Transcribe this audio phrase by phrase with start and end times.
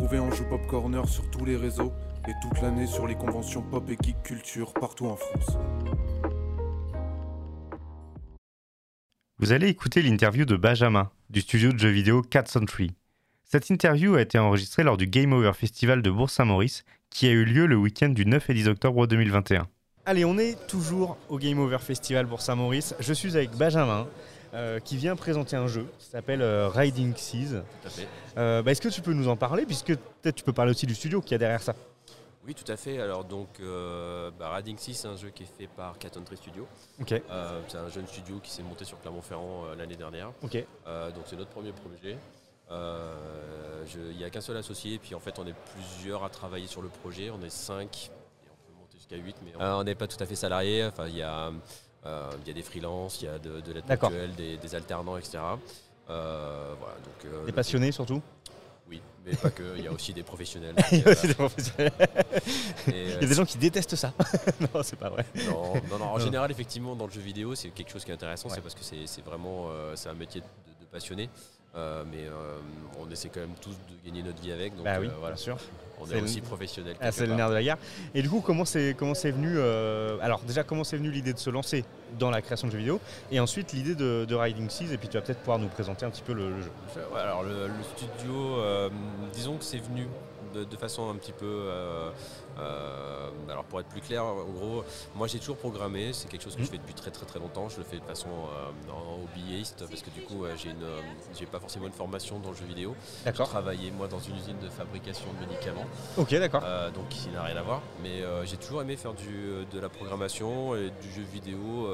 [0.00, 1.92] retrouver en Joue Pop Corner sur tous les réseaux
[2.26, 5.58] et toute l'année sur les conventions pop et geek culture partout en France.
[9.38, 12.92] Vous allez écouter l'interview de Benjamin du studio de jeux vidéo Cat Century.
[13.44, 17.44] Cette interview a été enregistrée lors du Game Over Festival de Bourg-Saint-Maurice qui a eu
[17.44, 19.66] lieu le week-end du 9 et 10 octobre 2021.
[20.06, 22.94] Allez, on est toujours au Game Over Festival Bourg-Saint-Maurice.
[23.00, 24.06] Je suis avec Benjamin,
[24.54, 27.60] euh, qui vient présenter un jeu qui s'appelle euh, Riding Seas.
[27.82, 28.08] Tout à fait.
[28.36, 30.86] Euh, bah, Est-ce que tu peux nous en parler, puisque peut-être tu peux parler aussi
[30.86, 31.74] du studio qui a derrière ça?
[32.46, 32.98] Oui, tout à fait.
[33.00, 36.36] Alors donc, euh, bah, Riding 6, c'est un jeu qui est fait par Cat Country
[36.38, 36.66] Studio.
[37.00, 40.32] Ok, Euh, c'est un jeune studio qui s'est monté sur Clermont-Ferrand euh, l'année dernière.
[40.42, 40.56] ok.
[40.86, 42.16] Euh, donc c'est notre premier projet.
[42.70, 46.28] Euh, je- Il n'y a qu'un seul associé, puis en fait on est plusieurs à
[46.30, 47.30] travailler sur le projet.
[47.30, 48.10] On est cinq,
[48.44, 50.84] et on peut monter jusqu'à 8, mais euh, on n'est pas tout à fait salariés.
[50.86, 51.50] Enfin, il y a, euh,
[52.04, 55.16] il y a des freelances, il y a de, de l'aide ponctuelle, des, des alternants,
[55.16, 55.38] etc.
[56.08, 58.20] Euh, voilà, donc, euh, Des passionnés surtout
[58.88, 59.62] Oui, mais pas que.
[59.76, 60.74] Il y a aussi des professionnels.
[60.92, 61.92] Il y a aussi des professionnels.
[62.88, 64.12] Et, Il y a euh, des gens qui détestent ça.
[64.74, 65.24] non, c'est pas vrai.
[65.46, 66.24] Non, non, non, en Non.
[66.24, 68.54] général, effectivement, dans le jeu vidéo, c'est quelque chose qui est intéressant, Ouais.
[68.56, 70.46] c'est parce que c'est c'est vraiment euh, c'est un métier de,
[70.80, 71.28] de passionné.
[71.76, 72.58] Euh, mais euh,
[73.00, 75.36] on essaie quand même tous de gagner notre vie avec, donc bah oui, euh, voilà,
[75.36, 75.56] bien sûr.
[76.00, 76.96] on est aussi professionnel.
[77.00, 77.76] Ah, c'est le nerf de la guerre.
[78.12, 79.60] Et du coup, comment c'est comment c'est venu
[80.20, 81.84] Alors déjà, comment c'est venu l'idée de se lancer
[82.18, 85.06] dans la création de jeux vidéo, et ensuite l'idée de, de Riding Seas, et puis
[85.06, 86.72] tu vas peut-être pouvoir nous présenter un petit peu le, le jeu.
[87.14, 88.56] Ouais, alors le, le studio,
[89.32, 90.08] disons que c'est venu
[90.52, 91.68] de, de façon un petit peu.
[92.60, 96.12] Euh, alors pour être plus clair, en gros, moi j'ai toujours programmé.
[96.12, 97.68] C'est quelque chose que je fais depuis très très très longtemps.
[97.68, 100.86] Je le fais de façon euh, en hobbyiste parce que du coup euh, j'ai une,
[101.38, 102.94] j'ai pas forcément une formation dans le jeu vidéo.
[103.18, 103.48] J'ai D'accord.
[103.48, 105.86] travaillé moi dans une usine de fabrication de médicaments.
[106.16, 106.62] Ok, d'accord.
[106.94, 107.82] Donc qui n'a rien à voir.
[108.02, 111.88] Mais j'ai toujours aimé faire du, de la programmation et du jeu vidéo,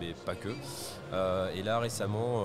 [0.00, 0.50] mais pas que.
[1.54, 2.44] Et là récemment,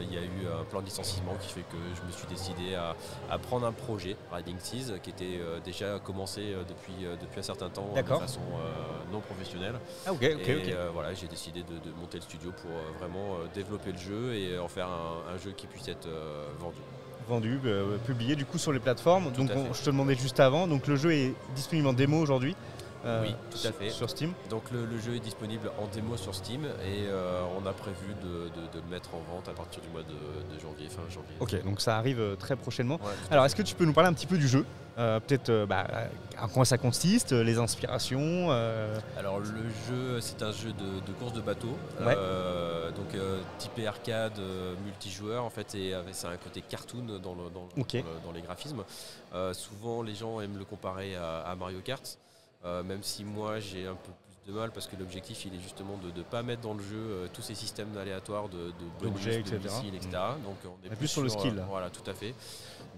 [0.00, 2.74] il y a eu un plan de licenciement qui fait que je me suis décidé
[2.74, 2.96] à,
[3.30, 7.88] à prendre un projet, Riding Seas, qui était déjà commencé depuis, depuis un certain temps
[7.90, 8.20] de D'accord.
[8.20, 9.74] façon euh, non professionnelle.
[10.06, 10.68] Ah, ok, ok, et ok.
[10.72, 13.98] euh, voilà, j'ai décidé de, de monter le studio pour euh, vraiment euh, développer le
[13.98, 16.78] jeu et en faire un, un jeu qui puisse être euh, vendu.
[17.28, 19.30] Vendu, euh, publié du coup sur les plateformes.
[19.32, 20.66] donc on- je te demandais juste avant.
[20.66, 22.56] Donc le jeu est disponible en démo aujourd'hui.
[23.04, 23.90] Euh, Oui, tout à fait.
[23.90, 24.32] Sur Steam.
[24.50, 28.14] Donc le, le jeu est disponible en démo sur Steam et euh, on a prévu
[28.22, 31.02] de, de- de le mettre en vente à partir du mois de, de janvier, fin
[31.10, 31.34] janvier.
[31.40, 32.96] Ok, donc ça arrive euh, très prochainement.
[33.02, 34.64] Ouais, à Alors, est-ce que tu peux nous parler un petit peu du jeu?
[34.98, 35.86] Euh, Peut-être bah,
[36.38, 38.50] en quoi ça consiste, les inspirations
[39.18, 39.46] Alors le
[39.88, 42.14] jeu, c'est un jeu de, course de bateau, Ouais.
[42.94, 43.16] donc
[43.58, 44.38] typé arcade,
[44.84, 47.92] multijoueur en fait, et c'est un côté cartoon dans, le- dans, le- Ok.
[47.92, 48.82] dans le- dans les graphismes.
[49.52, 52.18] Souvent les gens aiment le comparer à, à Mario Kart,
[52.64, 54.10] euh, même si moi j'ai un peu
[54.44, 56.82] plus de mal parce que l'objectif il est justement de ne pas mettre dans le
[56.82, 59.58] jeu euh, tous ces systèmes aléatoires de, de bonus, de etc.
[59.62, 60.10] missiles, etc.
[60.44, 61.66] Donc on est Mais plus sur le skill, là.
[61.68, 62.34] voilà, tout à fait.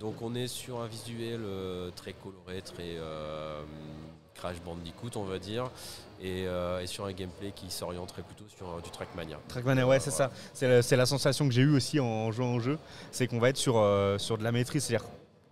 [0.00, 3.62] Donc on est sur un visuel euh, très coloré, très euh,
[4.34, 5.70] Crash Bandicoot, on va dire,
[6.20, 9.38] et, euh, et sur un gameplay qui s'orienterait plutôt sur euh, du Trackmania.
[9.48, 10.30] Trackmania, ouais, c'est ça.
[10.52, 12.78] C'est la, sensation que j'ai eue aussi en jouant au jeu.
[13.10, 14.84] C'est qu'on va être sur, euh, sur de la maîtrise.
[14.84, 15.08] C'est-à-dire,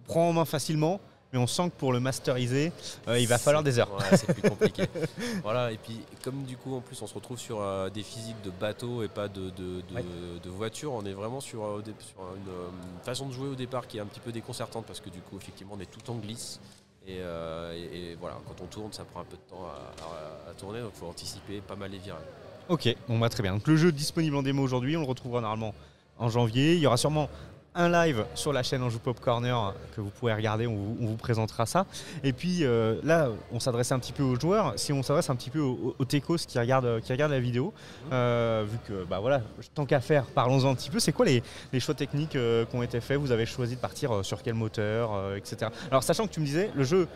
[0.06, 1.00] prend en main facilement,
[1.32, 2.72] mais on sent que pour le masteriser,
[3.08, 3.90] euh, il va falloir des heures.
[3.94, 4.84] Ouais, c'est plus compliqué.
[5.42, 8.40] voilà, et puis comme du coup en plus on se retrouve sur euh, des physiques
[8.44, 10.04] de bateau et pas de, de, de, Ouais.
[10.44, 13.96] de voiture, on est vraiment sur, euh, sur une façon de jouer au départ qui
[13.96, 16.60] est un petit peu déconcertante parce que du coup effectivement on est tout en glisse.
[17.08, 20.50] Et, et- et voilà, quand on tourne, ça prend un peu de temps à, à-
[20.50, 22.20] à tourner, donc il faut anticiper pas mal les virages.
[22.68, 23.54] Ok, bon bah très bien.
[23.54, 25.74] Donc le jeu est disponible en démo aujourd'hui, on le retrouvera normalement
[26.18, 26.74] en janvier.
[26.74, 27.28] Il y aura sûrement
[27.74, 31.66] un live sur la chaîne Anjou Pop Corner que vous pourrez regarder, on vous, présentera
[31.66, 31.86] ça.
[32.22, 34.74] Et puis euh, là, on s'adresse un petit peu aux joueurs.
[34.76, 37.72] Si on s'adresse un petit peu aux, aux techos qui regardent, la vidéo,
[38.12, 39.42] euh, vu que bah voilà,
[39.74, 40.98] tant qu'à faire, parlons-en un petit peu.
[40.98, 41.42] C'est quoi les,
[41.80, 43.18] choix techniques euh, qui ont été faits?
[43.18, 45.70] Vous avez choisi de partir sur quel moteur, etc.
[45.90, 47.08] Alors sachant que tu me disais, le jeu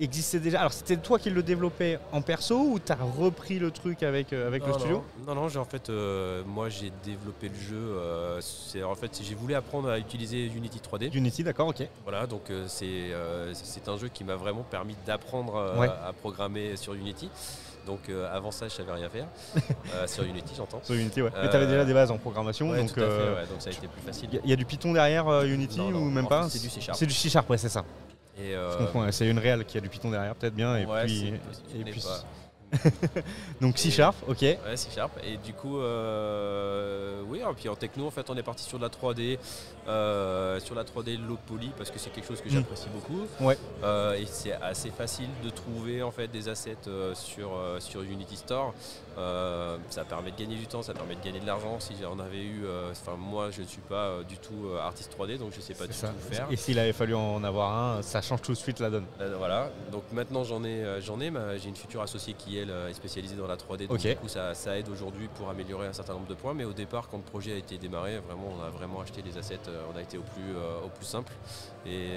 [0.00, 0.60] existait déjà.
[0.60, 4.32] Alors c'était toi qui le développais en perso ou tu as repris le truc avec,
[4.32, 7.76] euh, avec le studio Non, non, j'ai en fait, euh, moi j'ai développé le jeu.
[7.76, 11.10] euh, c'est en fait, j'ai voulu apprendre à utiliser Unity 3D.
[11.14, 11.86] Unity, d'accord, ok.
[12.04, 13.10] Voilà, donc c'est
[13.54, 15.88] c'est un jeu qui m'a vraiment permis d'apprendre Ouais.
[15.88, 17.28] à programmer sur Unity.
[17.86, 19.26] Donc euh, avant ça, je savais rien faire
[19.94, 20.80] Euh, sur Unity, j'entends.
[20.84, 21.30] Sur Unity, ouais.
[21.34, 23.46] Mais Euh, tu avais déjà des bases en programmation, Ouais, donc tout à fait, ouais,
[23.50, 24.28] donc ça a été plus facile.
[24.30, 26.48] il y a- il y, a du Python derrière Unity Non, non, ou même pas
[26.50, 26.98] c'est du C Sharp.
[26.98, 27.84] C'est du C Sharp, ouais, c'est ça.
[28.38, 30.76] Et, Je euh, comprends, c'est une réelle qui a du Python derrière, peut-être bien.
[30.76, 31.34] Et ouais, puis,
[31.74, 32.04] et puis.
[33.60, 34.42] Donc C Sharp, ok.
[34.42, 35.12] Ouais, c'est sharp.
[35.24, 36.99] Et du coup, euh,
[37.52, 39.38] et puis en techno, en fait, on est parti sur de la 3D,
[39.88, 42.52] euh, sur la 3D low poly parce que c'est quelque chose que Mm.
[42.52, 43.26] j'apprécie beaucoup.
[43.40, 43.56] Ouais.
[43.82, 48.36] Euh, et c'est assez facile de trouver en fait des assets euh, sur, sur Unity
[48.36, 48.74] Store.
[49.90, 51.78] Ça permet de gagner du temps, ça permet de gagner de l'argent.
[51.80, 55.52] Si j'en avais eu, enfin moi, je ne suis pas du tout artiste 3D, donc
[55.54, 56.08] je sais pas du ça.
[56.08, 56.46] tout faire.
[56.50, 59.04] Et s'il avait fallu en avoir un, ça change tout de suite la donne.
[59.38, 63.36] Voilà, donc maintenant j'en ai, j'en ai, j'ai une future associée qui elle est spécialisée
[63.36, 66.26] dans la 3D, donc du coup ça, ça aide aujourd'hui pour améliorer un certain nombre
[66.28, 69.00] de points, mais au départ quand le projet a été démarré, vraiment on a vraiment
[69.00, 71.32] acheté les assets, euh, on a été au plus, euh, au plus simple,
[71.86, 72.08] et,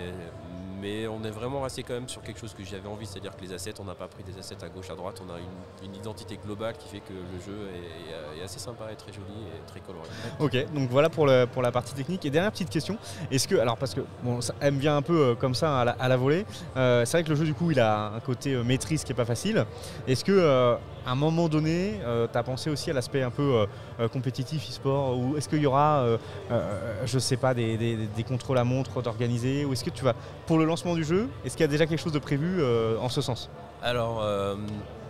[0.82, 3.42] mais on est vraiment resté quand même sur quelque chose que j'avais envie, c'est-à-dire que
[3.42, 5.94] les assets, on n'a pas pris des assets à gauche, à droite, on a une,
[5.96, 9.66] identité globale qui fait que le jeu est, est- assez sympa, et très joli et
[9.70, 10.08] très coloré.
[10.40, 12.26] Ok, donc voilà pour, le- pour la partie technique.
[12.26, 12.98] Et dernière petite question,
[13.32, 15.80] est-ce que, alors parce que bon, ça, elle me vient un peu euh, comme ça
[15.80, 18.54] à la, volée, euh, c'est vrai que le jeu du coup il a un côté
[18.54, 19.66] euh, maîtrise qui est pas facile.
[20.08, 20.76] Est-ce que euh,
[21.06, 22.00] à un moment donné,
[22.32, 23.66] tu as pensé aussi à l'aspect un peu euh,
[24.00, 26.18] euh, compétitif e-sport ou est-ce qu'il y aura, euh,
[26.52, 30.14] euh, je sais pas, des, des- contrôles à montre d'organiser ou est-ce que tu vas,
[30.46, 32.98] pour le lancement du jeu, est-ce qu'il y a déjà quelque chose de prévu euh,
[33.00, 33.50] en ce sens?
[33.82, 34.22] Alors,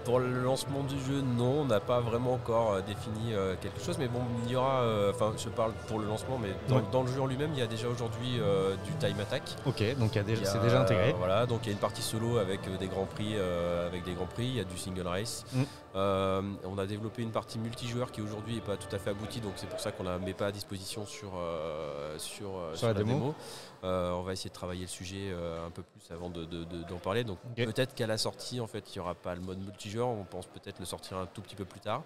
[0.05, 3.81] pour le lancement du jeu, non, on n'a pas vraiment encore euh, défini euh, quelque
[3.81, 6.77] chose, mais bon, il y aura, euh, enfin, je parle pour le lancement, mais dans,
[6.77, 6.83] Ouais.
[6.91, 9.43] dans le jeu en lui-même, il y a déjà aujourd'hui euh, du time attack.
[9.65, 11.13] Ok, donc c'est déjà intégré.
[11.17, 13.35] voilà, donc il y a une partie solo avec des grands prix,
[13.87, 14.45] avec des grands prix.
[14.47, 15.45] Il y a du single race.
[15.53, 15.63] Mm.
[16.65, 19.53] On a développé une partie multijoueur qui aujourd'hui n'est pas tout à fait aboutie, donc
[19.57, 21.31] c'est pour ça qu'on la met pas à disposition sur
[22.17, 23.33] sur, Sur la démo.
[23.83, 25.31] On va essayer de travailler le sujet
[25.65, 27.23] un peu plus avant de- de- de- d'en parler.
[27.23, 29.92] Donc peut-être qu'à la sortie, en fait, il n'y aura pas le mode multijoueur.
[30.01, 32.03] On pense peut-être le sortir un tout petit peu plus tard.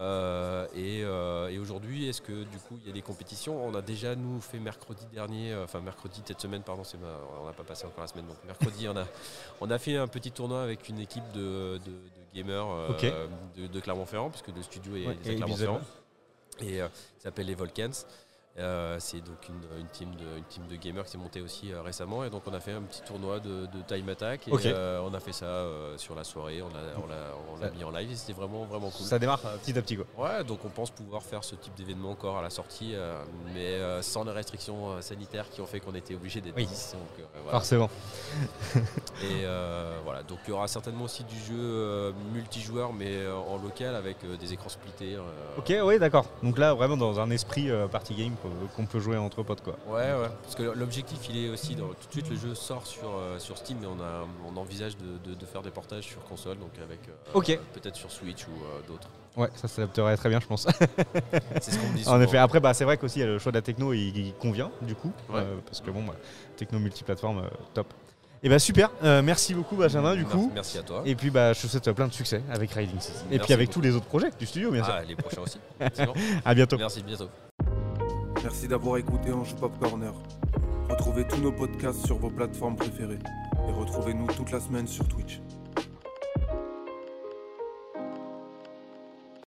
[0.00, 3.66] Euh, et euh, et aujourd'hui, est-ce que du coup il y a des compétitions?
[3.66, 7.18] On a déjà nous fait mercredi dernier, euh, enfin mercredi cette semaine, pardon, c'est ma-
[7.42, 9.04] on n'a pas passé encore la semaine, donc mercredi on a
[9.60, 12.66] on a fait un petit tournoi avec une équipe de, de- de gamers
[13.56, 15.80] de, de Clermont-Ferrand, puisque le studio est, Ouais, est à Clermont-Ferrand.
[16.60, 16.88] Et ça
[17.24, 17.90] s'appelle les Volcans.
[18.58, 21.70] Euh, c'est donc une, une team de, une team de gamers qui s'est montée aussi
[21.72, 24.52] euh, récemment et donc on a fait un petit tournoi de, de time attack et
[24.66, 25.64] euh, on a fait ça
[25.96, 27.16] sur la soirée, on l'a
[27.70, 29.06] on mis en live et c'était vraiment vraiment cool.
[29.06, 30.06] Ça démarre petit à petit quoi.
[30.16, 32.94] Ouais, donc on pense pouvoir faire ce type d'événement encore à la sortie,
[33.54, 36.66] mais sans les restrictions sanitaires qui ont fait qu'on était obligé d'être Oui.
[36.66, 36.94] 10.
[36.94, 37.58] Donc, euh, voilà.
[37.58, 37.88] Forcément.
[39.22, 39.44] Et
[40.04, 44.52] voilà, donc il y aura certainement aussi du jeu multijoueur, mais en local avec des
[44.52, 45.16] écrans splittés.
[45.56, 46.26] Ok, oui, d'accord.
[46.42, 49.76] Donc là, vraiment dans un esprit party game qu'on- qu'on peut jouer entre potes quoi.
[49.88, 50.28] Ouais, ouais.
[50.42, 53.38] Parce que l'objectif, il est aussi, dans- tout de suite, le jeu sort sur, euh,
[53.38, 56.58] sur Steam, mais on, a, on envisage de, de- de faire des portages sur console,
[56.58, 57.50] donc avec euh, Ok.
[57.50, 59.08] euh, peut-être sur Switch ou euh, d'autres.
[59.36, 60.66] Ouais, ça s'adapterait très bien, je pense.
[61.60, 63.58] C'est ce qu'on me dit en effet, après, bah, c'est vrai qu'aussi le choix de
[63.58, 65.40] la techno, il, il convient du coup, Ouais.
[65.40, 66.14] euh, parce que bon, bah,
[66.56, 67.86] techno multiplateforme, euh, top.
[68.40, 70.50] Et bah super, Euh, merci beaucoup Benjamin du Merci- coup.
[70.54, 71.02] Merci à toi.
[71.04, 73.24] Et puis bah, je te souhaite plein de succès avec Riding Season.
[73.32, 73.80] Et puis avec beaucoup.
[73.80, 74.94] tous les autres projets du studio, bien sûr.
[74.96, 75.58] Ah, les prochains aussi.
[76.44, 76.78] À bientôt.
[76.78, 77.28] Merci, bientôt.
[78.48, 80.14] Merci d'avoir écouté Anjou Pop Corner.
[80.88, 83.18] Retrouvez tous nos podcasts sur vos plateformes préférées
[83.68, 85.42] et retrouvez-nous toute la semaine sur Twitch.